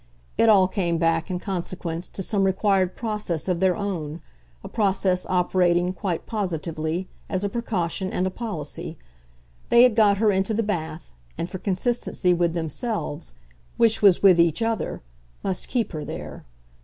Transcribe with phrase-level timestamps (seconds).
[0.35, 4.19] It all came back, in consequence, to some required process of their own,
[4.63, 8.97] a process operating, quite positively, as a precaution and a policy.
[9.69, 13.35] They had got her into the bath and, for consistency with themselves
[13.77, 15.03] which was with each other
[15.43, 16.45] must keep her there.